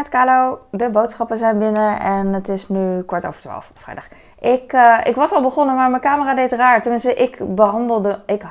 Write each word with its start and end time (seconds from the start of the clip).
met 0.00 0.08
Kalo. 0.08 0.58
De 0.70 0.90
boodschappen 0.90 1.36
zijn 1.36 1.58
binnen 1.58 2.00
en 2.00 2.32
het 2.32 2.48
is 2.48 2.68
nu 2.68 3.02
kwart 3.02 3.26
over 3.26 3.40
twaalf 3.40 3.72
vrijdag. 3.74 4.08
Ik, 4.40 4.72
uh, 4.72 4.98
ik 5.04 5.14
was 5.14 5.32
al 5.32 5.42
begonnen, 5.42 5.74
maar 5.74 5.90
mijn 5.90 6.02
camera 6.02 6.34
deed 6.34 6.52
raar. 6.52 6.82
Tenminste, 6.82 7.14
ik 7.14 7.54
behandelde. 7.54 8.20
Ik, 8.26 8.42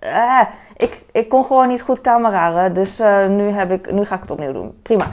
uh, 0.00 0.40
ik, 0.76 1.02
ik 1.12 1.28
kon 1.28 1.44
gewoon 1.44 1.68
niet 1.68 1.82
goed 1.82 2.00
cameraren. 2.00 2.74
Dus 2.74 3.00
uh, 3.00 3.26
nu, 3.26 3.50
heb 3.50 3.70
ik, 3.70 3.92
nu 3.92 4.04
ga 4.04 4.14
ik 4.14 4.20
het 4.20 4.30
opnieuw 4.30 4.52
doen. 4.52 4.78
Prima. 4.82 5.04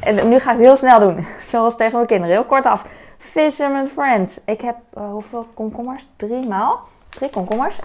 En 0.00 0.28
nu 0.28 0.38
ga 0.38 0.52
ik 0.52 0.58
heel 0.58 0.76
snel 0.76 1.00
doen. 1.00 1.26
Zoals 1.52 1.76
tegen 1.76 1.94
mijn 1.94 2.06
kinderen. 2.06 2.34
Heel 2.34 2.44
kort 2.44 2.66
af. 2.66 2.84
Fisherman 3.18 3.86
Friends. 3.86 4.40
Ik 4.44 4.60
heb 4.60 4.76
hoeveel 4.92 5.46
komkommers? 5.54 6.08
Drie 6.16 6.48
maal. 6.48 6.80
Drie. 7.14 7.30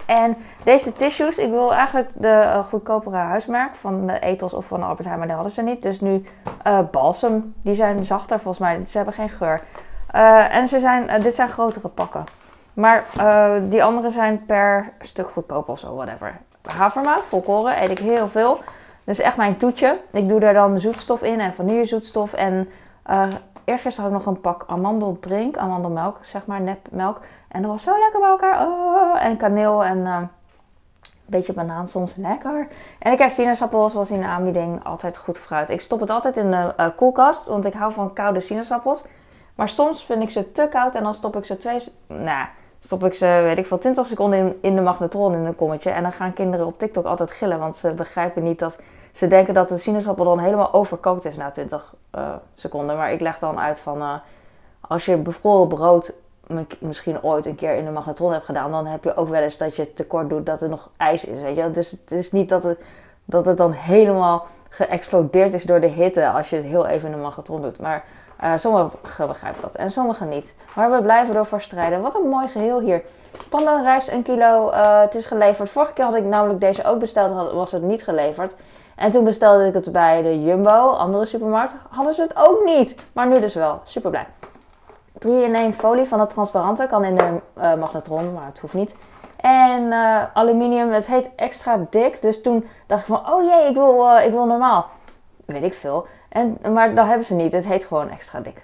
En 0.06 0.38
deze 0.64 0.94
tissues, 0.94 1.38
ik 1.38 1.50
wil 1.50 1.74
eigenlijk 1.74 2.10
de 2.14 2.44
uh, 2.46 2.66
goedkopere 2.66 3.16
huismerk 3.16 3.76
van 3.76 4.08
de 4.08 4.20
Ethos 4.20 4.54
of 4.54 4.66
van 4.66 4.80
de 4.80 4.86
Albert 4.86 5.08
Heijn, 5.08 5.22
die 5.22 5.32
hadden 5.32 5.52
ze 5.52 5.62
niet. 5.62 5.84
Dus 5.84 6.02
nu 6.02 6.24
uh, 6.68 6.80
balsam, 6.92 7.54
die 7.62 7.74
zijn 7.74 8.06
zachter 8.06 8.40
volgens 8.40 8.60
mij. 8.60 8.86
Ze 8.86 8.98
hebben 8.98 9.16
geen 9.16 9.30
geur. 9.30 9.62
Uh, 10.16 10.56
en 10.56 10.68
ze 10.68 10.80
zijn, 10.80 11.22
dit 11.22 11.36
zijn 11.36 11.50
grotere 11.50 11.88
pakken. 11.88 12.24
Maar 12.74 13.04
die 13.64 13.84
andere 13.84 14.10
zijn 14.10 14.46
per 14.46 14.92
stuk 15.00 15.30
goedkoper 15.30 15.74
of 15.74 15.80
zo, 15.80 15.96
whatever. 15.96 16.38
Havermout, 16.78 17.26
volkoren, 17.26 17.84
eet 17.84 17.92
ik 17.92 18.00
heel 18.00 18.30
veel. 18.30 18.56
Dat 19.04 19.18
is 19.18 19.22
echt 19.22 19.38
mijn 19.38 19.58
toetje. 19.58 20.00
Ik 20.12 20.30
doe 20.30 20.40
daar 20.40 20.54
dan 20.54 20.80
zoetstof 20.80 21.22
in 21.22 21.40
en 21.40 21.54
vanillezoetstof. 21.54 22.34
En 22.34 22.70
eergisteren 23.70 24.12
had 24.12 24.20
ik 24.20 24.26
nog 24.26 24.36
een 24.36 24.42
pak 24.42 24.64
amandeldrink, 24.68 25.58
amandelmelk, 25.58 26.18
zeg 26.22 26.46
maar, 26.46 26.62
nepmelk. 26.62 27.20
En 27.48 27.62
dat 27.62 27.72
was 27.72 27.84
zo 27.84 28.00
lekker 28.00 28.20
bij 28.20 28.30
elkaar. 28.30 28.68
Oh, 28.68 29.26
en 29.26 29.38
kaneel 29.38 29.84
en 29.84 29.98
uh, 29.98 30.16
een 30.16 30.30
beetje 31.26 31.54
banaan 31.54 31.88
soms 31.88 32.16
lekker. 32.16 32.68
En 33.00 33.12
ik 33.12 33.20
heb 33.20 33.30
sinaasappels, 33.30 33.92
zoals 33.92 34.12
in 34.12 34.20
de 34.20 34.26
aanbieding, 34.26 34.84
altijd 34.84 35.18
goed 35.18 35.38
fruit. 35.38 35.70
Ik 35.70 35.82
stop 35.82 36.00
het 36.00 36.10
altijd 36.10 36.38
in 36.38 36.52
de 36.52 36.74
uh, 36.78 36.88
koelkast, 36.96 37.48
want 37.48 37.66
ik 37.66 37.74
hou 37.74 37.94
van 37.94 38.14
koude 38.14 38.40
sinaasappels. 38.40 39.04
Maar 39.56 39.70
soms 39.70 40.06
vind 40.06 40.24
ik 40.24 40.30
ze 40.30 40.52
te 40.52 40.68
koud 40.72 40.96
en 40.96 41.04
dan 41.04 41.14
stop 41.14 41.36
ik 41.36 41.46
ze 41.46 41.58
twee... 41.58 41.84
Nou, 42.08 42.48
stop 42.80 43.04
ik 43.04 43.14
ze, 43.14 43.42
weet 43.44 43.58
ik 43.58 43.66
veel, 43.66 43.78
20 43.78 44.06
seconden 44.06 44.58
in, 44.62 44.76
de 44.76 44.82
magnetron 44.82 45.34
in 45.34 45.46
een 45.46 45.56
kommetje. 45.56 45.90
En 45.90 46.04
dan 46.04 46.12
gaan 46.12 46.34
kinderen 46.34 46.66
op 46.66 46.80
TikTok 46.80 47.06
altijd 47.06 47.32
gillen, 47.32 47.60
want 47.60 47.78
ze 47.78 47.94
begrijpen 47.94 48.44
niet 48.44 48.60
dat... 48.60 48.80
Ze 49.12 49.28
denken 49.28 49.54
dat 49.54 49.70
de 49.70 49.78
sinaasappel 49.78 50.26
dan 50.26 50.40
helemaal 50.40 50.74
overkookt 50.74 51.26
is 51.26 51.38
na 51.38 51.52
20 51.52 51.94
uh, 52.16 52.30
seconden. 52.54 52.98
Maar 52.98 53.12
ik 53.12 53.22
leg 53.22 53.40
dan 53.40 53.60
uit 53.60 53.80
van... 53.80 54.02
Uh, 54.02 54.14
als 54.82 55.06
je 55.06 55.18
bevroren 55.18 55.68
brood 55.68 56.14
misschien 56.80 57.24
ooit 57.24 57.46
een 57.46 57.56
keer 57.56 57.76
in 57.76 57.86
de 57.86 57.92
magnetron 57.92 58.32
hebt 58.32 58.46
gedaan, 58.46 58.72
dan 58.72 58.86
heb 58.86 59.04
je 59.04 59.16
ook 59.16 59.30
wel 59.30 59.42
eens 59.42 59.58
dat 59.58 59.76
je 59.76 59.94
tekort 59.94 60.30
doet 60.30 60.46
dat 60.46 60.62
er 60.62 60.70
nog 60.70 60.90
ijs 60.98 61.26
is. 61.26 61.42
Weet 61.42 61.56
je? 61.56 61.72
Dus 61.72 61.92
het 61.92 62.12
is 62.12 62.32
niet 62.32 62.50
dat 62.50 62.64
het, 62.64 62.80
dat 63.26 63.46
het 63.46 63.58
dan 63.58 63.72
helemaal 63.72 64.48
geëxplodeerd 64.70 65.54
is 65.54 65.64
door 65.64 65.80
de 65.80 65.88
hitte 65.88 66.30
als 66.30 66.50
je 66.50 66.56
het 66.56 66.66
heel 66.66 66.86
even 66.86 67.10
in 67.10 67.16
de 67.16 67.22
magnetron 67.22 67.62
doet. 67.62 67.80
Maar 67.80 68.06
uh, 68.44 68.54
sommigen 68.58 68.92
begrijpen 69.02 69.62
dat 69.62 69.76
en 69.76 69.92
sommigen 69.92 70.30
niet. 70.30 70.56
Maar 70.76 70.92
we 70.92 71.02
blijven 71.02 71.36
ervoor 71.36 71.62
strijden. 71.62 72.02
Wat 72.02 72.16
een 72.16 72.30
mooi 72.30 72.48
geheel 72.48 72.80
hier. 72.80 73.04
Pandanrijst 73.50 74.10
een 74.10 74.24
kilo, 74.24 74.72
uh, 74.72 75.00
het 75.02 75.16
is 75.16 75.26
geleverd. 75.26 75.70
Vorige 75.70 75.94
keer 75.94 76.06
had 76.06 76.16
ik 76.16 76.24
namelijk 76.24 76.60
deze 76.60 76.84
ook 76.84 77.00
besteld, 77.00 77.52
was 77.52 77.72
het 77.72 77.82
niet 77.82 78.04
geleverd. 78.04 78.56
En 78.96 79.12
toen 79.12 79.24
bestelde 79.24 79.68
ik 79.68 79.74
het 79.74 79.92
bij 79.92 80.22
de 80.22 80.44
Jumbo, 80.44 80.90
andere 80.90 81.26
supermarkt, 81.26 81.76
hadden 81.90 82.14
ze 82.14 82.22
het 82.22 82.36
ook 82.36 82.66
niet. 82.66 83.04
Maar 83.14 83.28
nu 83.28 83.40
dus 83.40 83.56
wel. 83.56 83.82
Super 83.84 84.10
blij. 84.10 84.28
3 85.18 85.44
in 85.44 85.56
1 85.56 85.74
folie 85.74 86.06
van 86.06 86.20
het 86.20 86.30
transparante. 86.30 86.86
Kan 86.86 87.04
in 87.04 87.16
de 87.16 87.40
uh, 87.58 87.74
magnetron, 87.74 88.34
maar 88.34 88.46
het 88.46 88.60
hoeft 88.60 88.74
niet. 88.74 88.96
En 89.38 89.94
aluminium, 90.34 90.92
het 90.92 91.06
heet 91.06 91.32
extra 91.36 91.86
dik. 91.90 92.22
Dus 92.22 92.42
toen 92.42 92.68
dacht 92.88 93.02
ik 93.02 93.08
van, 93.08 93.34
oh 93.34 93.44
jee, 93.44 93.70
ik 93.70 93.76
wil, 93.76 94.18
ik 94.18 94.32
wil 94.32 94.46
normaal. 94.46 94.86
Weet 95.46 95.64
ik 95.64 95.74
veel. 95.74 96.08
En, 96.30 96.58
maar 96.74 96.96
dat 96.96 97.08
hebben 97.08 97.26
ze 97.26 97.36
niet. 97.36 97.54
Het 97.54 97.66
heet 97.66 97.86
gewoon 97.86 98.10
extra 98.10 98.40
dik. 98.40 98.64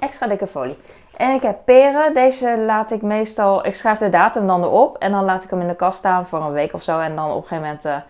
Extra 0.00 0.26
dikke 0.26 0.46
folie. 0.46 0.76
En 1.16 1.34
ik 1.34 1.42
heb 1.42 1.58
peren. 1.64 2.14
Deze 2.14 2.58
laat 2.58 2.90
ik 2.90 3.02
meestal... 3.02 3.66
Ik 3.66 3.74
schrijf 3.74 3.98
de 3.98 4.08
datum 4.08 4.46
dan 4.46 4.62
erop. 4.62 4.96
En 4.96 5.12
dan 5.12 5.24
laat 5.24 5.44
ik 5.44 5.50
hem 5.50 5.60
in 5.60 5.68
de 5.68 5.76
kast 5.76 5.98
staan 5.98 6.26
voor 6.26 6.40
een 6.40 6.52
week 6.52 6.72
of 6.72 6.82
zo. 6.82 6.98
En 6.98 7.16
dan 7.16 7.30
op 7.30 7.36
een 7.36 7.48
gegeven 7.48 7.78
moment 7.84 8.04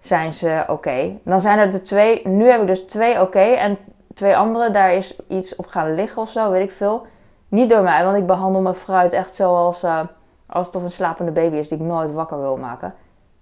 zijn 0.00 0.32
ze 0.32 0.64
oké. 0.68 1.18
Dan 1.24 1.40
zijn 1.40 1.58
er 1.58 1.70
de 1.70 1.82
twee... 1.82 2.28
Nu 2.28 2.46
heb 2.46 2.60
ik 2.60 2.66
dus 2.66 2.82
twee 2.82 3.20
oké. 3.20 3.38
En 3.38 3.78
twee 4.14 4.36
andere, 4.36 4.70
daar 4.70 4.92
is 4.92 5.20
iets 5.28 5.56
op 5.56 5.66
gaan 5.66 5.94
liggen 5.94 6.22
of 6.22 6.30
zo. 6.30 6.50
Weet 6.50 6.68
ik 6.68 6.72
veel. 6.76 7.06
Niet 7.52 7.70
door 7.70 7.82
mij, 7.82 8.04
want 8.04 8.16
ik 8.16 8.26
behandel 8.26 8.60
mijn 8.60 8.74
fruit 8.74 9.12
echt 9.12 9.34
zoals 9.34 9.84
uh, 9.84 10.00
als 10.46 10.66
het 10.66 10.76
of 10.76 10.82
een 10.82 10.90
slapende 10.90 11.30
baby 11.30 11.56
is 11.56 11.68
die 11.68 11.78
ik 11.78 11.84
nooit 11.84 12.12
wakker 12.12 12.40
wil 12.40 12.56
maken. 12.56 12.94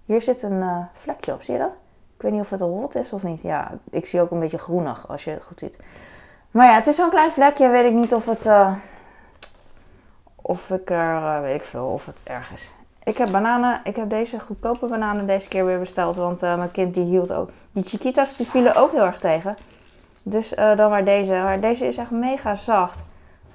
Hier 0.05 0.21
zit 0.21 0.43
een 0.43 0.61
uh, 0.61 0.77
vlekje 0.93 1.33
op, 1.33 1.41
zie 1.41 1.53
je 1.53 1.59
dat? 1.59 1.77
Ik 2.21 2.27
weet 2.27 2.35
niet 2.35 2.45
of 2.45 2.49
het 2.49 2.61
rot 2.61 2.95
is 2.95 3.13
of 3.13 3.23
niet. 3.23 3.41
Ja, 3.41 3.71
ik 3.89 4.05
zie 4.05 4.21
ook 4.21 4.31
een 4.31 4.39
beetje 4.39 4.57
groenig 4.57 5.07
als 5.07 5.23
je 5.23 5.29
het 5.29 5.43
goed 5.43 5.59
ziet. 5.59 5.79
Maar 6.51 6.67
ja, 6.67 6.75
het 6.75 6.87
is 6.87 6.95
zo'n 6.95 7.09
klein 7.09 7.31
vlekje. 7.31 7.69
Weet 7.69 7.85
ik 7.85 7.93
niet 7.93 8.13
of 8.13 8.25
het. 8.25 8.45
Uh, 8.45 8.73
of 10.35 10.69
ik 10.69 10.89
er. 10.89 11.41
weet 11.41 11.61
ik 11.61 11.67
veel, 11.67 11.85
of 11.85 12.05
het 12.05 12.21
erg 12.23 12.51
is. 12.51 12.71
Ik 13.03 13.17
heb 13.17 13.31
bananen. 13.31 13.81
Ik 13.83 13.95
heb 13.95 14.09
deze 14.09 14.39
goedkope 14.39 14.87
bananen 14.87 15.27
deze 15.27 15.47
keer 15.47 15.65
weer 15.65 15.79
besteld. 15.79 16.15
Want 16.15 16.41
mijn 16.41 16.71
kind 16.71 16.93
die 16.93 17.05
hield 17.05 17.33
ook. 17.33 17.49
Die 17.71 17.83
chiquitas 17.83 18.37
die 18.37 18.47
vielen 18.47 18.75
ook 18.75 18.91
heel 18.91 19.05
erg 19.05 19.17
tegen. 19.17 19.53
Dus 20.23 20.49
dan 20.49 20.89
maar 20.89 21.03
deze. 21.03 21.31
Maar 21.31 21.61
deze 21.61 21.85
is 21.85 21.97
echt 21.97 22.11
mega 22.11 22.55
zacht. 22.55 23.03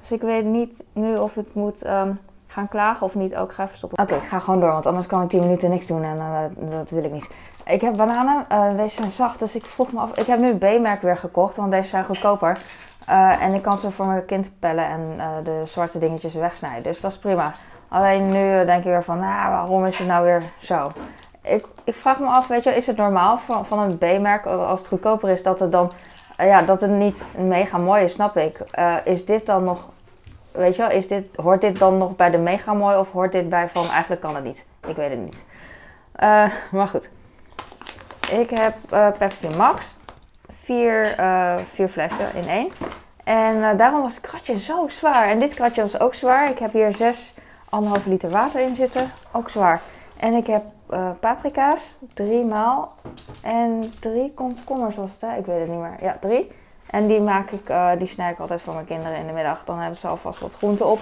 Dus 0.01 0.13
ik 0.13 0.21
weet 0.21 0.45
niet 0.45 0.85
nu 0.93 1.15
of 1.15 1.37
ik 1.37 1.55
moet 1.55 1.87
um, 1.87 2.19
gaan 2.47 2.69
klagen 2.69 3.07
of 3.07 3.15
niet. 3.15 3.37
Ook 3.37 3.53
ga 3.53 3.65
even 3.65 3.77
stoppen. 3.77 4.03
Oké, 4.03 4.15
ik 4.15 4.23
ga 4.23 4.39
gewoon 4.39 4.61
door, 4.61 4.73
want 4.73 4.87
anders 4.87 5.07
kan 5.07 5.23
ik 5.23 5.29
10 5.29 5.41
minuten 5.41 5.71
niks 5.71 5.87
doen 5.87 6.03
en 6.03 6.17
uh, 6.17 6.71
dat 6.71 6.91
wil 6.91 7.05
ik 7.05 7.13
niet. 7.13 7.29
Ik 7.65 7.81
heb 7.81 7.97
bananen, 7.97 8.47
uh, 8.53 8.77
deze 8.77 8.95
zijn 8.95 9.11
zacht, 9.11 9.39
dus 9.39 9.55
ik 9.55 9.65
vroeg 9.65 9.93
me 9.93 10.01
af. 10.01 10.19
Ik 10.19 10.27
heb 10.27 10.39
nu 10.39 10.57
B-merk 10.57 11.03
weer 11.03 11.17
gekocht, 11.17 11.57
want 11.57 11.71
deze 11.71 11.89
zijn 11.89 12.05
goedkoper. 12.05 12.59
Uh, 13.09 13.43
en 13.43 13.55
ik 13.55 13.63
kan 13.63 13.79
ze 13.79 13.91
voor 13.91 14.07
mijn 14.07 14.25
kind 14.25 14.59
pellen 14.59 14.85
en 14.85 15.19
de 15.45 15.63
zwarte 15.65 15.99
dingetjes 15.99 16.35
wegsnijden. 16.35 16.83
Dus 16.83 17.01
dat 17.01 17.13
is 17.13 17.19
prima. 17.19 17.53
Alleen 17.89 18.21
nu 18.21 18.65
denk 18.65 18.79
ik 18.79 18.85
weer 18.85 19.05
van, 19.05 19.17
nou, 19.17 19.51
waarom 19.51 19.87
is 19.87 19.99
het 19.99 20.07
nou 20.07 20.25
weer 20.25 20.43
zo? 20.59 20.91
Ik, 21.43 21.67
ik 21.85 21.95
vraag 21.95 22.19
me 22.19 22.27
af, 22.27 22.47
weet 22.47 22.65
je, 22.65 22.75
is 22.77 22.87
het 22.87 22.97
normaal 22.97 23.39
van, 23.39 23.67
van 23.67 23.79
een 23.79 23.99
B-merk, 23.99 24.47
als 24.47 24.79
het 24.79 24.89
goedkoper 24.89 25.29
is, 25.29 25.43
dat 25.43 25.59
het 25.59 25.73
dan 25.73 25.91
ja, 26.39 26.63
dat 26.63 26.81
het 26.81 26.91
niet 26.91 27.25
mega 27.37 27.79
mooi 27.79 28.05
is, 28.05 28.13
snap 28.13 28.37
ik. 28.37 28.59
Is 29.05 29.25
dit 29.25 29.47
dan 29.47 29.65
nog 29.65 29.89
weet 30.57 30.77
je 30.77 30.83
wel, 30.83 30.91
is 30.91 31.09
dit, 31.09 31.25
hoort 31.37 31.61
dit 31.61 31.79
dan 31.79 31.99
nog 31.99 32.17
bij 32.17 32.31
de 32.31 32.39
mega 32.39 32.73
mooi 32.73 32.97
of 32.97 33.11
hoort 33.11 33.33
dit 33.33 33.49
bij 33.49 33.69
van 33.69 33.89
eigenlijk 33.91 34.21
kan 34.21 34.35
het 34.35 34.45
niet? 34.45 34.67
Ik 34.87 34.97
weet 34.97 35.11
het 35.11 35.19
niet. 35.19 35.45
Uh, 36.21 36.51
maar 36.73 36.89
goed. 36.89 37.11
Ik 38.31 38.51
heb 38.51 38.75
uh, 38.93 39.09
Pepsi 39.19 39.49
Max. 39.57 39.99
Vier, 40.63 41.21
uh, 41.21 41.57
vier 41.57 41.89
flessen 41.89 42.35
in 42.35 42.49
één. 42.49 42.69
En 43.25 43.77
daarom 43.77 44.03
was 44.03 44.15
het 44.15 44.27
kratje 44.27 44.59
zo 44.59 44.89
zwaar. 44.89 45.29
En 45.29 45.39
dit 45.39 45.55
kratje 45.55 45.83
was 45.83 46.01
ook 46.01 46.15
zwaar. 46.15 46.51
Ik 46.51 46.59
heb 46.59 46.73
hier 46.73 46.97
zes 46.97 47.35
anderhalf 47.69 48.07
liter 48.07 48.31
water 48.31 48.61
in 48.61 48.75
zitten. 48.75 49.11
Ook 49.33 49.51
zwaar. 49.51 49.81
En 50.17 50.35
ik 50.35 50.47
heb 50.47 50.63
paprika's. 51.21 51.99
Drie 52.15 52.45
maal. 52.45 52.95
En 53.43 53.93
drie 54.01 54.35
komkommers 54.35 54.97
was 54.97 55.11
het? 55.21 55.39
Ik 55.39 55.47
weet 55.47 55.61
het 55.61 55.69
niet 55.69 55.79
meer. 55.79 55.97
Ja, 56.01 56.17
drie. 56.21 56.51
En 56.91 57.07
die 57.07 57.21
maak 57.21 57.51
ik, 57.51 57.69
uh, 57.69 57.91
die 57.99 58.09
snij 58.09 58.31
ik 58.31 58.39
altijd 58.39 58.61
voor 58.61 58.75
mijn 58.75 58.87
kinderen 58.87 59.19
in 59.19 59.27
de 59.27 59.33
middag. 59.33 59.63
Dan 59.65 59.79
hebben 59.79 59.97
ze 59.97 60.09
alvast 60.09 60.41
wat 60.41 60.55
groenten 60.55 60.87
op. 60.87 60.99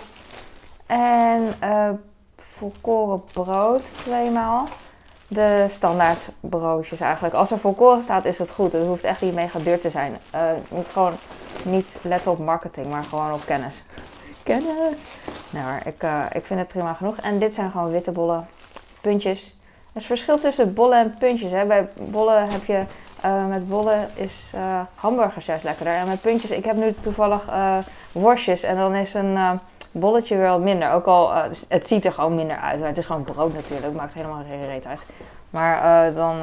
En 0.87 1.55
uh, 1.63 1.89
volkoren 2.37 3.25
brood 3.25 3.83
tweemaal. 3.97 4.69
De 5.29 5.67
standaard 5.69 6.29
broodjes 6.41 7.01
eigenlijk. 7.01 7.35
Als 7.35 7.51
er 7.51 7.59
volkoren 7.59 8.03
staat 8.03 8.25
is 8.25 8.39
het 8.39 8.51
goed. 8.51 8.73
Het 8.73 8.87
hoeft 8.87 9.05
echt 9.05 9.21
niet 9.21 9.35
mega 9.35 9.59
duur 9.59 9.81
te 9.81 9.91
zijn. 9.91 10.19
Uh, 10.35 10.41
je 10.69 10.75
moet 10.75 10.89
gewoon 10.89 11.15
niet 11.63 11.97
letten 12.03 12.31
op 12.31 12.39
marketing, 12.39 12.87
maar 12.87 13.03
gewoon 13.03 13.33
op 13.33 13.45
kennis. 13.45 13.85
Kennis! 14.43 14.99
Nou, 15.51 15.81
ik, 15.85 16.03
ik 16.33 16.47
vind 16.47 16.61
het 16.61 16.69
prima 16.69 16.95
genoeg. 16.95 17.17
En 17.17 17.39
dit 17.39 17.55
zijn 17.55 17.71
gewoon 17.71 17.91
witte 17.91 18.13
bollen 18.13 18.47
puntjes. 19.01 19.57
Het 19.93 20.05
verschil 20.05 20.39
tussen 20.39 20.75
bollen 20.75 20.99
en 20.99 21.15
puntjes. 21.19 21.51
Hè. 21.51 21.65
Bij 21.65 21.89
bollen 21.95 22.49
heb 22.49 22.65
je 22.65 22.85
uh, 23.25 23.47
met 23.47 23.69
bollen 23.69 24.09
is 24.15 24.51
uh, 24.55 24.81
hamburgers 24.95 25.47
juist 25.47 25.65
lekkerder. 25.65 25.95
En 25.95 26.07
met 26.07 26.21
puntjes, 26.21 26.51
ik 26.51 26.65
heb 26.65 26.77
nu 26.77 26.95
toevallig 27.01 27.49
uh, 27.49 27.77
worstjes 28.13 28.63
en 28.63 28.77
dan 28.77 28.95
is 28.95 29.15
een 29.15 29.61
bolletje 29.93 30.39
wat 30.39 30.61
minder. 30.61 30.93
Ook 30.93 31.07
al, 31.07 31.49
dus 31.49 31.65
het 31.69 31.89
ziet 31.89 32.05
er 32.05 32.13
gewoon 32.13 32.35
minder 32.35 32.57
uit. 32.57 32.79
Maar 32.79 32.89
het 32.89 32.99
is 32.99 33.07
gewoon 33.07 33.25
brood 33.25 33.55
natuurlijk, 33.55 33.85
het 33.85 33.95
maakt 33.95 34.15
helemaal 34.15 34.43
geen 34.49 34.67
reet 34.67 34.87
uit. 34.87 35.03
Maar 35.51 36.15
dan 36.15 36.37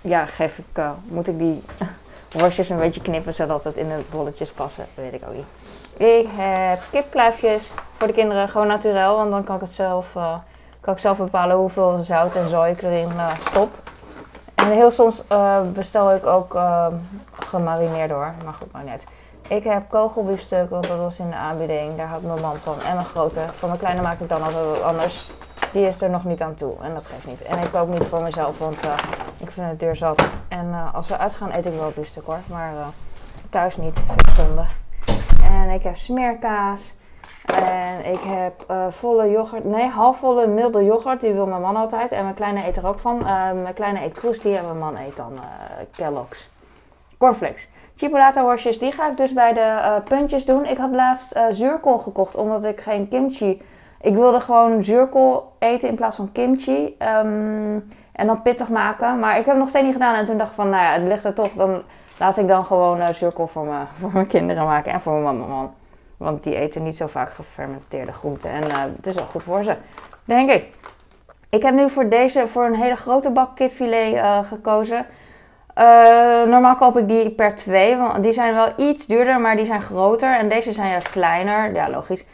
ja, 0.00 0.24
geef 0.24 0.58
ik, 0.58 0.82
moet 1.04 1.28
ik 1.28 1.38
die 1.38 1.62
worstjes 2.40 2.68
een 2.68 2.78
beetje 2.78 3.02
knippen 3.02 3.34
zodat 3.34 3.64
het 3.64 3.76
in 3.76 3.88
de 3.88 4.00
bolletjes 4.10 4.50
passen. 4.50 4.86
Weet 4.94 5.12
ik 5.12 5.22
ook 5.28 5.34
niet. 5.34 5.46
Ik 5.96 6.28
heb 6.36 6.80
kipkluifjes 6.90 7.70
voor 7.96 8.06
de 8.06 8.12
kinderen, 8.12 8.48
gewoon 8.48 8.66
naturel. 8.66 9.16
Want 9.16 9.30
dan 9.30 9.44
kan 9.44 9.54
ik 9.54 9.60
het 9.60 9.72
zelf, 9.72 10.12
kan 10.80 10.94
ik 10.94 10.98
zelf 10.98 11.18
bepalen 11.18 11.56
hoeveel 11.56 11.98
zout 12.02 12.34
en 12.34 12.48
zooi 12.48 12.72
ik 12.72 12.82
erin 12.82 13.10
stop. 13.40 13.85
En 14.66 14.72
heel 14.72 14.90
soms 14.90 15.22
uh, 15.32 15.60
bestel 15.72 16.14
ik 16.14 16.26
ook 16.26 16.54
uh, 16.54 16.86
gemarineerd 17.32 18.10
hoor. 18.10 18.34
Maar 18.44 18.52
goed, 18.52 18.72
maar 18.72 18.84
net. 18.84 19.04
Ik 19.48 19.64
heb 19.64 19.82
kogelbiefstuk, 19.90 20.70
want 20.70 20.88
dat 20.88 20.98
was 20.98 21.18
in 21.18 21.30
de 21.30 21.36
aanbieding. 21.36 21.96
Daar 21.96 22.06
houdt 22.06 22.24
mijn 22.24 22.40
man 22.40 22.56
van. 22.56 22.74
En 22.80 22.94
mijn 22.94 23.06
grote. 23.06 23.40
Van 23.52 23.68
mijn 23.68 23.80
kleine 23.80 24.02
maak 24.02 24.20
ik 24.20 24.28
dan 24.28 24.42
altijd 24.42 24.82
anders. 24.82 25.30
Die 25.72 25.86
is 25.86 26.00
er 26.00 26.10
nog 26.10 26.24
niet 26.24 26.42
aan 26.42 26.54
toe. 26.54 26.72
En 26.82 26.94
dat 26.94 27.06
geeft 27.06 27.26
niet. 27.26 27.42
En 27.42 27.58
ik 27.58 27.70
kook 27.72 27.88
niet 27.88 28.04
voor 28.04 28.22
mezelf, 28.22 28.58
want 28.58 28.86
uh, 28.86 28.92
ik 29.36 29.50
vind 29.50 29.68
het 29.68 29.80
duur 29.80 29.96
zat. 29.96 30.28
En 30.48 30.74
als 30.92 31.08
we 31.08 31.18
uitgaan, 31.18 31.52
eet 31.52 31.66
ik 31.66 31.74
wel 31.74 31.92
biefstuk 31.94 32.26
hoor. 32.26 32.38
Maar 32.46 32.72
thuis 33.50 33.76
niet. 33.76 34.00
Vind 34.06 34.20
ik 34.20 34.34
zonde. 34.34 34.64
En 35.42 35.70
ik 35.70 35.82
heb 35.82 35.96
smeerkaas. 35.96 36.96
En 37.46 38.12
ik 38.12 38.20
heb 38.20 38.64
eh, 38.68 38.86
volle 38.88 39.30
yoghurt. 39.30 39.64
Nee, 39.64 39.88
halfvolle 39.88 40.46
milde 40.46 40.84
yoghurt. 40.84 41.20
Die 41.20 41.32
wil 41.32 41.46
mijn 41.46 41.60
man 41.60 41.76
altijd. 41.76 42.12
En 42.12 42.22
mijn 42.22 42.34
kleine 42.34 42.66
eet 42.66 42.76
er 42.76 42.86
ook 42.86 42.98
van. 42.98 43.26
Eh, 43.26 43.52
mijn 43.52 43.74
kleine 43.74 44.04
eet 44.04 44.18
Krusty 44.18 44.48
en 44.48 44.64
mijn 44.64 44.78
man 44.78 44.96
eet 44.96 45.16
dan 45.16 45.32
uh, 45.32 45.40
Kellogg's. 45.96 46.50
Cornflakes. 47.18 47.70
Chipolata 47.94 48.42
worstjes, 48.42 48.78
die 48.78 48.92
ga 48.92 49.10
ik 49.10 49.16
dus 49.16 49.32
bij 49.32 49.52
de 49.52 50.00
puntjes 50.04 50.44
doen. 50.44 50.64
Ik 50.64 50.76
had 50.76 50.90
laatst 50.90 51.40
zuurkool 51.50 51.98
gekocht, 51.98 52.36
omdat 52.36 52.64
ik 52.64 52.80
geen 52.80 53.08
kimchi... 53.08 53.62
Ik 54.00 54.14
wilde 54.14 54.40
gewoon 54.40 54.82
zuurkool 54.82 55.52
eten 55.58 55.88
in 55.88 55.94
plaats 55.94 56.16
van 56.16 56.32
kimchi. 56.32 56.94
Ehm, 56.98 57.78
en 58.12 58.26
dan 58.26 58.42
pittig 58.42 58.68
maken. 58.68 59.18
Maar 59.18 59.30
ik 59.30 59.44
heb 59.44 59.46
het 59.46 59.56
nog 59.56 59.68
steeds 59.68 59.84
niet 59.84 59.92
gedaan. 59.92 60.14
En 60.14 60.24
toen 60.24 60.38
dacht 60.38 60.50
ik 60.50 60.56
van, 60.56 60.68
nou 60.68 60.82
ja, 60.82 60.92
het 60.92 61.08
ligt 61.08 61.24
er 61.24 61.34
toch. 61.34 61.52
Dan 61.52 61.82
laat 62.18 62.38
ik 62.38 62.48
dan 62.48 62.64
gewoon 62.64 63.14
zuurkool 63.14 63.46
voor, 63.46 63.64
me, 63.64 63.78
voor 64.00 64.10
mijn 64.12 64.26
kinderen 64.26 64.64
maken. 64.64 64.92
En 64.92 65.00
voor 65.00 65.12
mijn 65.12 65.36
man. 65.36 65.70
Want 66.16 66.42
die 66.42 66.56
eten 66.56 66.82
niet 66.82 66.96
zo 66.96 67.06
vaak 67.06 67.32
gefermenteerde 67.32 68.12
groenten. 68.12 68.50
En 68.50 68.64
uh, 68.64 68.82
het 68.96 69.06
is 69.06 69.14
wel 69.14 69.26
goed 69.26 69.42
voor 69.42 69.62
ze, 69.64 69.76
denk 70.24 70.50
ik. 70.50 70.68
Ik 71.50 71.62
heb 71.62 71.74
nu 71.74 71.90
voor 71.90 72.08
deze, 72.08 72.48
voor 72.48 72.64
een 72.64 72.74
hele 72.74 72.96
grote 72.96 73.30
bak 73.30 73.56
kipfilet 73.56 74.14
uh, 74.14 74.38
gekozen. 74.44 75.06
Uh, 75.78 75.84
normaal 76.42 76.76
koop 76.76 76.98
ik 76.98 77.08
die 77.08 77.30
per 77.30 77.54
twee, 77.54 77.96
want 77.96 78.22
die 78.22 78.32
zijn 78.32 78.54
wel 78.54 78.68
iets 78.76 79.06
duurder, 79.06 79.40
maar 79.40 79.56
die 79.56 79.66
zijn 79.66 79.82
groter. 79.82 80.38
En 80.38 80.48
deze 80.48 80.72
zijn 80.72 80.90
juist 80.90 81.10
kleiner, 81.10 81.74
ja 81.74 81.90
logisch. 81.90 82.24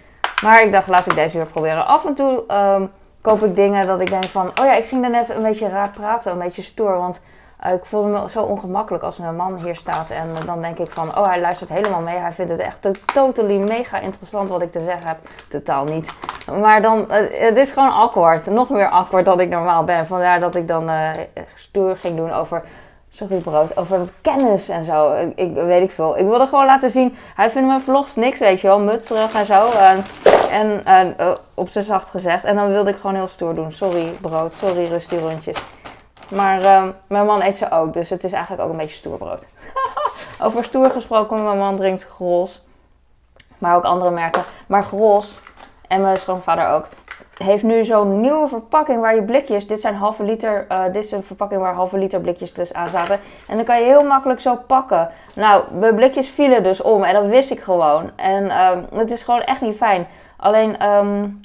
Maar 0.43 0.63
ik 0.63 0.73
dacht, 0.73 0.89
laat 0.89 1.07
ik 1.07 1.15
deze 1.15 1.37
weer 1.37 1.47
proberen. 1.47 1.87
Af 1.87 2.07
en 2.07 2.15
toe 2.15 2.45
um, 2.53 2.91
koop 3.21 3.43
ik 3.43 3.57
dingen 3.57 3.87
dat 3.87 4.01
ik 4.01 4.11
denk 4.11 4.25
van, 4.25 4.47
oh 4.47 4.65
ja, 4.65 4.75
ik 4.75 4.85
ging 4.85 5.05
er 5.05 5.11
net 5.11 5.29
een 5.29 5.43
beetje 5.43 5.69
raar 5.69 5.91
praten, 5.91 6.33
een 6.33 6.39
beetje 6.39 6.63
stoer. 6.63 6.97
Want 6.97 7.21
uh, 7.67 7.73
ik 7.73 7.85
voelde 7.85 8.09
me 8.09 8.31
zo 8.31 8.43
ongemakkelijk 8.43 9.05
als 9.05 9.17
mijn 9.17 9.37
man 9.37 9.59
hier 9.65 9.77
staat. 9.77 10.11
En 10.11 10.29
dan 10.47 10.63
denk 10.63 10.79
ik 10.79 10.91
van, 10.91 11.19
oh, 11.19 11.29
hij 11.29 11.41
luistert 11.41 11.71
helemaal 11.71 12.01
mee. 12.01 12.17
Hij 12.17 12.33
vindt 12.33 12.51
het 12.51 12.61
echt 12.61 12.89
totally 13.15 13.57
mega 13.57 14.01
interessant 14.01 14.49
wat 14.49 14.63
ik 14.63 14.73
te 14.73 14.81
zeggen 14.81 15.07
heb. 15.07 15.19
Totaal 15.49 15.85
niet. 15.85 16.15
Maar 16.61 16.83
dan, 16.83 16.99
uh, 16.99 17.17
het 17.33 17.57
is 17.57 17.73
gewoon 17.73 17.93
awkward. 17.93 18.47
Nog 18.47 18.71
meer 18.71 18.89
awkward 18.89 19.25
dan 19.25 19.41
ik 19.41 19.49
normaal 19.49 19.85
ben. 19.85 20.07
Vandaar 20.07 20.41
dat 20.41 20.55
ik 20.55 20.69
dan 20.69 20.91
stoer 21.55 21.97
ging 21.97 22.17
doen 22.17 22.33
over, 22.33 22.63
sorry 23.11 23.39
brood, 23.39 23.77
over 23.77 24.09
kennis 24.21 24.69
en 24.69 24.85
zo. 24.85 25.13
Ik, 25.35 25.55
weet 25.55 25.83
ik 25.83 25.91
veel. 25.91 26.19
Ik 26.19 26.27
wilde 26.27 26.47
gewoon 26.47 26.67
laten 26.67 26.91
zien, 26.91 27.17
hij 27.35 27.51
vindt 27.51 27.69
mijn 27.69 27.81
vlogs 27.81 28.17
niks, 28.17 28.39
weet 28.39 28.61
je 28.61 28.67
wel. 28.67 28.79
Mutserig 28.79 29.35
en 29.35 29.47
zo. 29.47 29.69
en 30.85 31.17
op 31.55 31.69
zijn 31.69 31.85
zacht 31.85 32.11
gezegd. 32.11 32.45
En 32.45 32.57
dan 32.57 32.69
wilde 32.69 32.91
ik 32.91 32.97
gewoon 32.97 33.15
heel 33.15 33.27
stoer 33.27 33.55
doen. 33.55 33.73
Sorry 33.73 34.11
brood, 34.21 34.55
sorry 34.55 34.85
rustig 34.85 35.21
rondjes. 35.21 35.59
Maar 36.35 36.63
uh, 36.63 36.85
mijn 37.07 37.27
man 37.27 37.43
eet 37.43 37.57
ze 37.57 37.71
ook, 37.71 37.93
dus 37.93 38.11
het 38.11 38.25
is 38.25 38.33
eigenlijk 38.33 38.63
ook 38.63 38.71
een 38.71 38.79
beetje 38.79 38.97
stoerbrood. 38.97 39.47
Over 40.45 40.65
stoer 40.65 40.91
gesproken, 40.91 41.45
mijn 41.45 41.59
man 41.59 41.77
drinkt 41.77 42.05
Gros. 42.05 42.67
Maar 43.59 43.77
ook 43.77 43.85
andere 43.85 44.11
merken. 44.11 44.43
Maar 44.69 44.85
Gros, 44.85 45.41
en 45.89 46.01
mijn 46.01 46.17
schoonvader 46.17 46.69
ook, 46.69 46.87
heeft 47.37 47.63
nu 47.63 47.85
zo'n 47.85 48.21
nieuwe 48.21 48.49
verpakking 48.49 49.01
waar 49.01 49.15
je 49.15 49.23
blikjes, 49.23 49.67
dit 49.67 49.81
zijn 49.81 49.95
halve 49.95 50.25
liter, 50.25 50.67
uh, 50.69 50.85
dit 50.85 51.05
is 51.05 51.13
een 51.13 51.23
verpakking 51.23 51.61
waar 51.61 51.75
halve 51.75 51.99
liter 51.99 52.21
blikjes 52.21 52.55
dus 52.55 52.75
aan 52.75 52.89
zaten. 52.89 53.21
En 53.49 53.57
dan 53.57 53.65
kan 53.65 53.79
je 53.79 53.85
heel 53.85 54.05
makkelijk 54.05 54.41
zo 54.41 54.57
pakken. 54.67 55.11
Nou, 55.35 55.65
mijn 55.75 55.95
blikjes 55.95 56.29
vielen 56.29 56.63
dus 56.63 56.83
om 56.83 57.05
en 57.05 57.15
dat 57.15 57.27
wist 57.27 57.51
ik 57.51 57.61
gewoon. 57.61 58.11
En 58.17 58.61
um, 58.61 58.87
het 58.95 59.11
is 59.11 59.23
gewoon 59.23 59.43
echt 59.43 59.61
niet 59.61 59.77
fijn. 59.77 60.07
Alleen, 60.37 60.89
um, 60.89 61.41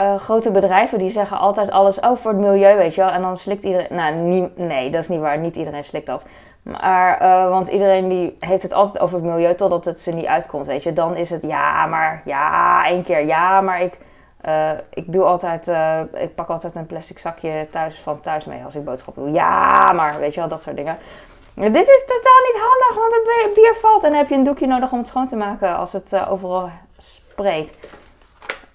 uh, 0.00 0.18
grote 0.18 0.50
bedrijven 0.50 0.98
die 0.98 1.10
zeggen 1.10 1.38
altijd 1.38 1.70
alles 1.70 2.00
oh, 2.00 2.16
voor 2.16 2.30
het 2.30 2.40
milieu, 2.40 2.76
weet 2.76 2.94
je 2.94 3.00
wel. 3.00 3.10
En 3.10 3.22
dan 3.22 3.36
slikt 3.36 3.64
iedereen. 3.64 3.96
Nou, 3.96 4.50
nee, 4.54 4.90
dat 4.90 5.00
is 5.00 5.08
niet 5.08 5.20
waar. 5.20 5.38
Niet 5.38 5.56
iedereen 5.56 5.84
slikt 5.84 6.06
dat. 6.06 6.24
Maar, 6.62 7.22
uh, 7.22 7.48
want 7.48 7.68
iedereen 7.68 8.08
die 8.08 8.36
heeft 8.38 8.62
het 8.62 8.72
altijd 8.72 9.02
over 9.02 9.16
het 9.16 9.24
milieu 9.24 9.54
totdat 9.54 9.84
het 9.84 10.00
ze 10.00 10.12
niet 10.12 10.26
uitkomt, 10.26 10.66
weet 10.66 10.82
je. 10.82 10.92
Dan 10.92 11.16
is 11.16 11.30
het 11.30 11.42
ja, 11.42 11.86
maar 11.86 12.22
ja, 12.24 12.86
één 12.86 13.02
keer 13.02 13.26
ja, 13.26 13.60
maar 13.60 13.82
ik, 13.82 13.98
uh, 14.46 14.70
ik 14.90 15.12
doe 15.12 15.24
altijd, 15.24 15.68
ik 16.14 16.34
pak 16.34 16.48
altijd 16.48 16.74
een 16.74 16.86
plastic 16.86 17.18
zakje 17.18 17.66
thuis 17.70 17.98
van 17.98 18.20
thuis 18.20 18.44
mee 18.44 18.64
als 18.64 18.74
ik 18.74 18.84
boodschappen 18.84 19.24
doe. 19.24 19.32
Ja, 19.32 19.92
maar 19.92 20.18
weet 20.18 20.34
je 20.34 20.40
wel, 20.40 20.48
dat 20.48 20.62
soort 20.62 20.76
dingen. 20.76 20.98
Maar 21.54 21.72
dit 21.72 21.88
is 21.88 22.04
totaal 22.06 22.40
niet 22.52 22.62
handig, 22.62 22.94
want 22.94 23.44
het 23.44 23.54
bier 23.54 23.74
valt 23.80 24.04
en 24.04 24.10
dan 24.10 24.18
heb 24.18 24.28
je 24.28 24.34
een 24.34 24.44
doekje 24.44 24.66
nodig 24.66 24.92
om 24.92 24.98
het 24.98 25.08
schoon 25.08 25.28
te 25.28 25.36
maken 25.36 25.76
als 25.76 25.92
het 25.92 26.26
overal 26.28 26.70
spreekt. 26.98 27.98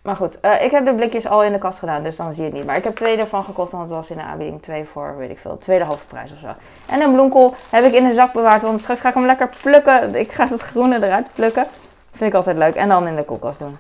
Maar 0.06 0.16
goed, 0.16 0.38
uh, 0.42 0.62
ik 0.62 0.72
heb 0.72 0.86
de 0.86 0.94
blikjes 0.94 1.28
al 1.28 1.44
in 1.44 1.52
de 1.52 1.58
kast 1.58 1.80
gedaan, 1.80 2.04
dus 2.04 2.16
dan 2.16 2.34
zie 2.34 2.44
je 2.44 2.50
het 2.50 2.58
niet. 2.58 2.66
Maar 2.66 2.78
ik 2.78 2.84
heb 2.84 2.96
twee 2.96 3.18
ervan 3.18 3.44
gekocht, 3.44 3.72
want 3.72 3.84
het 3.84 3.94
was 3.94 4.10
in 4.10 4.18
de 4.18 4.24
aanbieding 4.24 4.62
twee 4.62 4.86
voor, 4.86 5.18
weet 5.18 5.30
ik 5.30 5.40
veel, 5.40 5.58
tweede 5.58 5.84
halve 5.84 6.08
prijs 6.08 6.32
of 6.32 6.38
zo. 6.38 6.48
En 6.90 7.02
een 7.02 7.12
bloemkool 7.12 7.54
heb 7.70 7.86
ik 7.86 7.94
in 7.94 8.08
de 8.08 8.14
zak 8.14 8.34
bewaard, 8.34 8.62
want 8.62 8.80
straks 8.80 9.02
ga 9.02 9.10
ik 9.10 9.14
hem 9.14 9.26
lekker 9.26 9.50
plukken. 9.62 10.16
Ik 10.16 10.32
ga 10.32 10.48
het 10.48 10.62
groene 10.62 11.06
eruit 11.06 11.28
plukken. 11.34 11.66
Vind 12.12 12.30
ik 12.30 12.36
altijd 12.36 12.58
leuk. 12.58 12.76
En 12.76 12.90
dan 12.90 13.08
in 13.08 13.16
de 13.16 13.24
koelkast 13.24 13.60
doen. 13.60 13.78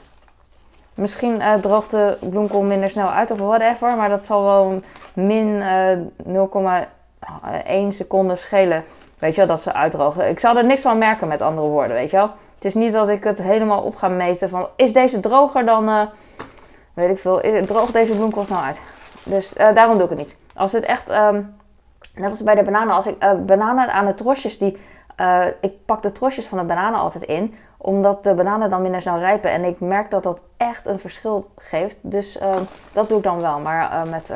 Misschien 0.94 1.42
uh, 1.42 1.54
droogt 1.54 1.92
de 1.92 2.18
bloemkool 2.30 2.62
minder 2.62 2.89
snel 2.89 3.10
uit 3.10 3.31
of 3.31 3.39
whatever, 3.39 3.95
maar 3.95 4.10
dat 4.10 4.25
zal 4.25 4.44
wel 4.44 4.80
min 5.13 5.48
uh, 6.27 7.88
0,1 7.88 7.88
seconde 7.89 8.36
schelen. 8.36 8.83
Weet 9.19 9.31
je 9.31 9.38
wel, 9.38 9.48
dat 9.48 9.62
ze 9.62 9.74
uitdrogen. 9.74 10.30
Ik 10.30 10.39
zal 10.39 10.57
er 10.57 10.66
niks 10.66 10.81
van 10.81 10.98
merken 10.98 11.27
met 11.27 11.42
andere 11.42 11.68
woorden, 11.68 11.95
weet 11.95 12.10
je 12.10 12.18
wel. 12.18 12.30
Het 12.56 12.66
is 12.66 12.74
niet 12.74 12.94
dat 12.94 13.10
ik 13.10 13.24
het 13.24 13.42
helemaal 13.42 13.81
op 13.81 13.96
ga 13.96 14.07
meten 14.07 14.50
van 14.50 14.68
is 14.75 14.94
deze 14.94 15.19
droger 15.19 15.66
dan, 15.66 15.90
uh, 15.90 16.02
weet 16.94 17.10
ik 17.10 17.19
veel, 17.19 17.42
droogt 17.66 17.94
deze 17.94 18.13
bloemkool 18.13 18.46
nou 18.50 18.63
uit. 18.63 18.81
Dus 19.24 19.54
uh, 19.57 19.75
daarom 19.75 19.96
doe 19.96 20.04
ik 20.04 20.10
het 20.10 20.19
niet. 20.19 20.36
Als 20.56 20.72
het 20.72 20.84
echt, 20.84 21.10
um, 21.10 21.56
net 22.16 22.31
als 22.31 22.44
bij 22.44 22.56
de 22.56 22.63
bananen, 22.63 22.94
als 22.96 23.07
ik 23.07 23.24
uh, 23.24 23.34
bananen 23.34 23.92
aan 23.92 24.06
de 24.06 24.13
trosjes, 24.13 24.57
die, 24.57 24.78
ik 25.62 25.86
pak 25.86 26.02
de 26.02 26.12
trosjes 26.12 26.46
van 26.46 26.57
de 26.57 26.63
bananen 26.63 27.00
altijd 27.00 27.24
in, 27.24 27.56
omdat 27.78 28.24
de 28.24 28.34
bananen 28.34 28.69
dan 28.69 28.81
minder 28.81 29.01
snel 29.01 29.19
rijpen. 29.19 29.51
En 29.51 29.63
ik 29.63 29.80
merk 29.80 30.12
dat 30.12 30.24
dat 30.24 30.40
echt 30.58 30.88
een 30.88 31.00
verschil 31.00 31.50
geeft. 31.58 31.98
Dus 32.01 32.42
uh, 32.42 32.50
dat 32.94 33.10
doe 33.10 33.18
ik 33.18 33.24
dan 33.24 33.42
wel. 33.42 33.60
Maar 33.60 34.08
met 34.10 34.34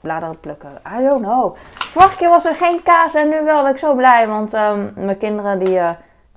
bladeren 0.00 0.40
plukken, 0.40 0.80
I 0.98 1.02
don't 1.02 1.22
know. 1.22 1.56
Vorige 1.74 2.16
keer 2.16 2.28
was 2.28 2.44
er 2.44 2.54
geen 2.54 2.82
kaas 2.82 3.14
en 3.14 3.28
nu 3.28 3.44
wel 3.44 3.62
ben 3.62 3.70
ik 3.70 3.78
zo 3.78 3.94
blij. 3.94 4.28
Want 4.28 4.54
um, 4.54 4.92
mijn 4.94 5.18
kinderen 5.18 5.58
die 5.58 5.80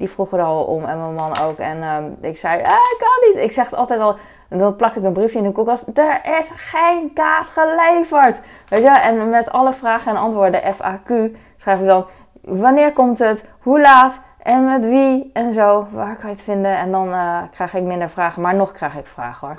die 0.04 0.12
vroegen 0.12 0.38
er 0.38 0.44
al 0.44 0.64
om 0.64 0.86
en 0.86 1.00
mijn 1.00 1.14
man 1.14 1.40
ook. 1.40 1.58
En 1.58 1.84
ehm, 1.84 2.04
ik 2.22 2.38
zei, 2.38 2.62
ah, 2.62 2.72
ik 2.72 2.98
kan 3.00 3.30
niet. 3.30 3.44
Ik 3.44 3.52
zeg 3.52 3.74
altijd 3.74 4.00
al, 4.00 4.16
dan 4.50 4.76
plak 4.76 4.96
ik 4.96 5.04
een 5.04 5.14
briefje 5.14 5.38
in 5.38 5.44
de 5.44 5.52
koelkast. 5.52 5.88
Er 5.94 6.38
is 6.40 6.52
geen 6.56 7.14
kaas 7.14 7.50
geleverd. 7.50 8.42
Weet 8.68 8.82
je, 8.82 8.90
en 8.90 9.30
met 9.30 9.52
alle 9.52 9.74
vragen 9.74 10.12
en 10.12 10.18
antwoorden, 10.18 10.62
FAQ, 10.62 11.38
schrijf 11.58 11.80
ik 11.80 11.88
dan, 11.88 12.06
wanneer 12.42 12.94
komt 12.94 13.20
het, 13.20 13.46
hoe 13.60 13.82
laat 13.82 14.22
en 14.38 14.66
met 14.66 14.86
wie 14.86 15.30
en 15.34 15.54
zo. 15.54 15.88
Waar 15.92 16.16
kan 16.16 16.30
je 16.30 16.36
het 16.36 16.44
vinden? 16.44 16.78
En 16.78 16.92
dan 16.92 17.08
uh, 17.08 17.42
krijg 17.52 17.74
ik 17.74 17.84
minder 17.84 18.10
vragen, 18.10 18.42
maar 18.42 18.56
nog 18.56 18.72
krijg 18.72 18.96
ik 18.96 19.08
vragen 19.08 19.48
hoor. 19.48 19.58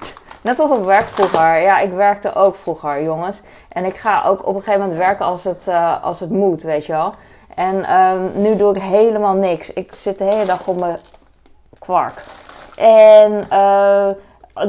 Net 0.42 0.60
als 0.60 0.70
op 0.70 0.84
werk 0.84 1.06
vroeger. 1.06 1.60
Ja, 1.60 1.78
ik 1.78 1.92
werkte 1.92 2.34
ook 2.34 2.54
vroeger, 2.54 3.02
jongens. 3.02 3.42
En 3.68 3.84
ik 3.84 3.96
ga 3.96 4.22
ook 4.24 4.46
op 4.46 4.54
een 4.54 4.62
gegeven 4.62 4.80
moment 4.80 4.98
werken 4.98 5.24
als 5.24 5.44
het, 5.44 5.66
uh, 5.68 6.02
als 6.02 6.20
het 6.20 6.30
moet, 6.30 6.62
weet 6.62 6.86
je 6.86 6.92
wel. 6.92 7.12
En 7.54 7.96
um, 7.96 8.30
nu 8.34 8.56
doe 8.56 8.74
ik 8.74 8.82
helemaal 8.82 9.34
niks. 9.34 9.72
Ik 9.72 9.94
zit 9.94 10.18
de 10.18 10.24
hele 10.24 10.44
dag 10.44 10.66
op 10.66 10.80
mijn 10.80 10.98
kwark. 11.78 12.24
En 12.76 13.32
uh, 13.52 14.08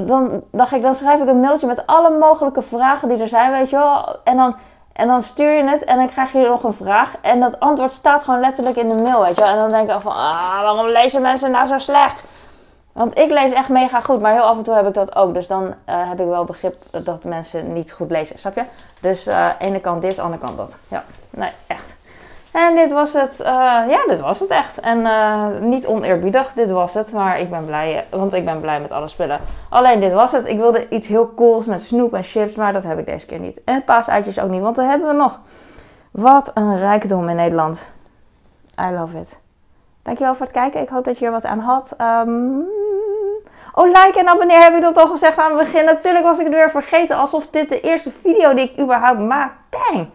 dan 0.06 0.44
ik, 0.72 0.82
dan 0.82 0.96
schrijf 0.96 1.22
ik 1.22 1.28
een 1.28 1.40
mailtje 1.40 1.68
met 1.68 1.86
alle 1.86 2.18
mogelijke 2.18 2.62
vragen 2.62 3.10
die 3.10 3.18
er 3.18 3.28
zijn, 3.28 3.52
weet 3.52 3.70
je 3.70 3.76
wel. 3.76 4.16
En 4.24 4.38
dan, 4.38 4.56
en 4.94 5.08
dan 5.08 5.22
stuur 5.22 5.52
je 5.52 5.64
het 5.64 5.84
en 5.84 5.98
dan 5.98 6.08
krijg 6.08 6.32
je 6.32 6.48
nog 6.48 6.64
een 6.64 6.74
vraag. 6.74 7.16
En 7.22 7.40
dat 7.40 7.60
antwoord 7.60 7.92
staat 7.92 8.24
gewoon 8.24 8.40
letterlijk 8.40 8.78
in 8.78 8.90
de 8.90 8.96
mail, 8.96 9.22
weet 9.22 9.36
je 9.36 9.42
wel. 9.42 9.52
En 9.52 9.58
dan 9.58 9.72
denk 9.72 9.90
ik 9.90 10.02
van, 10.02 10.12
ah, 10.12 10.62
waarom 10.62 10.86
lezen 10.86 11.22
mensen 11.22 11.52
nou 11.52 11.68
zo 11.68 11.78
slecht? 11.78 12.26
Want 12.92 13.20
ik 13.20 13.32
lees 13.32 13.54
echt 13.54 13.70
mega 13.70 14.00
goed, 14.00 14.22
maar 14.22 14.34
heel 14.34 14.42
af 14.42 14.58
en 14.58 14.64
toe 14.64 14.76
heb 14.76 14.88
ik 14.88 14.94
dat 14.94 15.16
ook. 15.16 15.34
Dus 15.34 15.48
dan 15.48 15.64
uh, 15.64 15.74
heb 15.86 16.20
ik 16.20 16.28
wel 16.28 16.46
begrip 16.46 16.84
dat 17.04 17.24
mensen 17.24 17.74
niet 17.74 17.92
goed 17.92 18.12
lezen, 18.12 18.40
snap 18.40 18.56
je? 18.56 18.64
Dus 19.02 19.28
uh, 19.28 19.50
ene 19.60 19.80
kant 19.80 20.02
dit, 20.02 20.20
andere 20.20 20.42
kant 20.46 20.58
dat. 20.58 20.76
Ja, 20.88 21.04
nee, 21.30 21.52
echt. 21.68 21.96
En 22.54 22.76
dit 22.76 22.92
was 22.92 23.14
het. 23.14 23.40
Uh, 23.40 23.46
ja, 23.88 24.06
dit 24.08 24.20
was 24.20 24.40
het 24.40 24.50
echt. 24.50 24.80
En 24.80 25.00
uh, 25.00 25.46
niet 25.60 25.88
oneerbiedig, 25.88 26.54
dit 26.54 26.72
was 26.72 26.94
het. 26.94 27.12
Maar 27.12 27.40
ik 27.40 27.50
ben 27.50 27.66
blij, 27.66 28.06
want 28.10 28.34
ik 28.34 28.46
ben 28.46 28.60
blij 28.60 28.80
met 28.80 28.92
alle 28.92 29.08
spullen. 29.08 29.40
Alleen 29.70 30.00
dit 30.00 30.14
was 30.14 30.32
het. 30.32 30.48
Ik 30.48 30.58
wilde 30.58 30.90
iets 30.90 31.08
heel 31.08 31.34
cools 31.34 31.66
met 31.66 31.82
snoep 31.82 32.14
en 32.14 32.24
chips, 32.24 32.56
maar 32.56 32.74
dat 32.74 32.84
heb 32.84 33.00
ik 33.00 33.06
deze 33.06 33.26
keer 33.26 33.40
niet. 33.40 33.62
En 33.66 33.84
paaseitjes 33.84 34.40
ook 34.40 34.50
niet, 34.50 34.62
want 34.62 34.76
dat 34.76 34.86
hebben 34.86 35.08
we 35.08 35.14
nog. 35.14 35.40
Wat 36.12 36.52
een 36.54 36.78
rijkdom 36.78 37.30
in 37.30 37.36
Nederland. 37.36 37.92
I 38.82 38.94
love 38.94 39.18
it. 39.18 39.42
Dankjewel 40.02 40.36
voor 40.36 40.46
het 40.46 40.56
kijken. 40.56 40.82
Ik 40.82 40.90
hoop 40.90 41.06
dat 41.06 41.20
je 41.20 41.26
er 41.26 41.32
wat 41.32 41.46
aan 41.46 41.60
had. 41.60 41.96
Um... 42.02 42.66
Oh, 43.74 43.86
like 43.86 44.20
en 44.20 44.28
abonneer 44.28 44.62
heb 44.62 44.76
ik 44.76 44.82
dat 44.82 44.98
al 44.98 45.08
gezegd 45.08 45.38
aan 45.38 45.58
het 45.58 45.60
begin. 45.60 45.86
Natuurlijk 45.86 46.26
was 46.26 46.38
ik 46.38 46.46
het 46.46 46.54
weer 46.54 46.70
vergeten. 46.70 47.18
Alsof 47.18 47.48
dit 47.48 47.70
de 47.70 47.82
eerste 47.82 48.12
video 48.12 48.54
die 48.54 48.70
ik 48.70 48.80
überhaupt 48.80 49.20
maak. 49.20 49.52
Dang. 49.70 50.10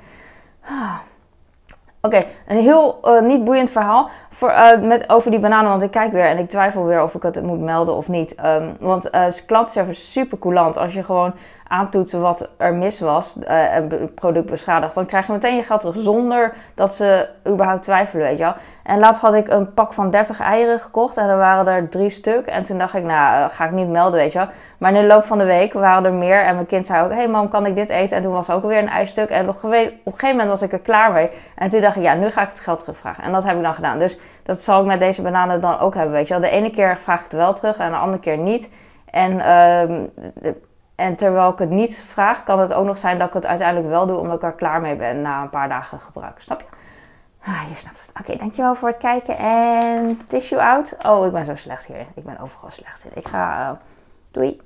Oké, 2.02 2.24
Een 2.46 2.58
heel 2.58 2.98
uh, 3.04 3.20
niet 3.20 3.44
boeiend 3.44 3.70
verhaal 3.70 4.10
voor, 4.30 4.50
uh, 4.50 4.80
met, 4.80 5.08
over 5.08 5.30
die 5.30 5.40
bananen. 5.40 5.70
Want 5.70 5.82
ik 5.82 5.90
kijk 5.90 6.12
weer 6.12 6.24
en 6.24 6.38
ik 6.38 6.48
twijfel 6.48 6.84
weer 6.84 7.02
of 7.02 7.14
ik 7.14 7.22
het 7.22 7.42
moet 7.42 7.60
melden 7.60 7.94
of 7.94 8.08
niet. 8.08 8.34
Um, 8.44 8.76
want 8.80 9.14
uh, 9.14 9.24
klantenservice 9.46 10.00
is 10.00 10.12
super 10.12 10.38
coulant. 10.38 10.78
Als 10.78 10.94
je 10.94 11.04
gewoon 11.04 11.34
aantoetsen 11.68 12.20
wat 12.20 12.48
er 12.56 12.74
mis 12.74 13.00
was 13.00 13.38
en 13.38 13.88
het 13.90 14.14
product 14.14 14.50
beschadigd, 14.50 14.94
dan 14.94 15.06
krijg 15.06 15.26
je 15.26 15.32
meteen 15.32 15.56
je 15.56 15.62
geld 15.62 15.80
terug 15.80 15.96
zonder 15.98 16.52
dat 16.74 16.94
ze 16.94 17.28
überhaupt 17.48 17.82
twijfelen, 17.82 18.26
weet 18.26 18.38
je 18.38 18.44
wel. 18.44 18.54
En 18.82 18.98
laatst 18.98 19.20
had 19.20 19.34
ik 19.34 19.48
een 19.48 19.74
pak 19.74 19.92
van 19.92 20.10
30 20.10 20.40
eieren 20.40 20.80
gekocht 20.80 21.16
en 21.16 21.28
er 21.28 21.36
waren 21.36 21.66
er 21.66 21.88
drie 21.88 22.10
stuk. 22.10 22.46
En 22.46 22.62
toen 22.62 22.78
dacht 22.78 22.94
ik, 22.94 23.04
nou, 23.04 23.50
ga 23.50 23.64
ik 23.64 23.70
niet 23.70 23.88
melden, 23.88 24.20
weet 24.20 24.32
je 24.32 24.38
wel. 24.38 24.48
Maar 24.78 24.94
in 24.94 25.00
de 25.00 25.06
loop 25.06 25.24
van 25.24 25.38
de 25.38 25.44
week 25.44 25.72
waren 25.72 26.04
er 26.04 26.12
meer 26.12 26.44
en 26.44 26.54
mijn 26.54 26.66
kind 26.66 26.86
zei 26.86 27.04
ook, 27.04 27.10
hé 27.10 27.16
hey 27.16 27.28
mam, 27.28 27.48
kan 27.48 27.66
ik 27.66 27.74
dit 27.74 27.88
eten? 27.88 28.16
En 28.16 28.22
toen 28.22 28.32
was 28.32 28.50
ook 28.50 28.64
weer 28.64 28.78
een 28.78 28.88
ijsstuk 28.88 29.30
en 29.30 29.48
op 29.48 29.62
een 29.62 29.70
gegeven 30.04 30.28
moment 30.28 30.48
was 30.48 30.62
ik 30.62 30.72
er 30.72 30.78
klaar 30.78 31.12
mee. 31.12 31.30
En 31.54 31.68
toen 31.68 31.80
dacht 31.80 31.96
ik, 31.96 32.02
ja, 32.02 32.14
nu 32.14 32.30
ga 32.30 32.42
ik 32.42 32.48
het 32.48 32.60
geld 32.60 32.78
terugvragen. 32.78 33.24
En 33.24 33.32
dat 33.32 33.44
heb 33.44 33.56
ik 33.56 33.62
dan 33.62 33.74
gedaan. 33.74 33.98
Dus 33.98 34.20
dat 34.42 34.60
zal 34.60 34.80
ik 34.80 34.86
met 34.86 35.00
deze 35.00 35.22
bananen 35.22 35.60
dan 35.60 35.78
ook 35.78 35.94
hebben, 35.94 36.12
weet 36.12 36.28
je 36.28 36.34
wel. 36.34 36.42
De 36.42 36.56
ene 36.56 36.70
keer 36.70 36.98
vraag 36.98 37.18
ik 37.18 37.24
het 37.24 37.40
wel 37.40 37.54
terug 37.54 37.78
en 37.78 37.90
de 37.90 37.96
andere 37.96 38.22
keer 38.22 38.38
niet. 38.38 38.72
En, 39.10 39.52
um, 39.52 40.10
en 40.98 41.16
terwijl 41.16 41.52
ik 41.52 41.58
het 41.58 41.70
niet 41.70 42.00
vraag, 42.00 42.44
kan 42.44 42.60
het 42.60 42.72
ook 42.72 42.86
nog 42.86 42.98
zijn 42.98 43.18
dat 43.18 43.28
ik 43.28 43.34
het 43.34 43.46
uiteindelijk 43.46 43.88
wel 43.88 44.06
doe, 44.06 44.16
omdat 44.16 44.36
ik 44.36 44.42
er 44.42 44.52
klaar 44.52 44.80
mee 44.80 44.96
ben 44.96 45.22
na 45.22 45.42
een 45.42 45.50
paar 45.50 45.68
dagen 45.68 46.00
gebruik. 46.00 46.40
Snap 46.40 46.60
je? 46.60 46.66
Ah, 47.44 47.68
je 47.68 47.74
snapt 47.74 48.00
het. 48.00 48.20
Oké, 48.20 48.38
dankjewel 48.38 48.74
voor 48.74 48.88
het 48.88 48.96
kijken. 48.96 49.36
En 49.38 50.20
tissue 50.26 50.62
out. 50.62 50.96
Oh, 51.02 51.26
ik 51.26 51.32
ben 51.32 51.44
zo 51.44 51.54
slecht 51.54 51.86
hier. 51.86 52.06
Ik 52.14 52.24
ben 52.24 52.38
overal 52.38 52.70
slecht 52.70 53.04
in. 53.04 53.10
Ik 53.14 53.28
ga... 53.28 53.70
Uh, 53.70 53.76
doei. 54.30 54.60